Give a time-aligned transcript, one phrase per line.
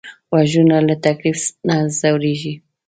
[0.29, 2.53] غوږونه له تکلیف نه ځورېږي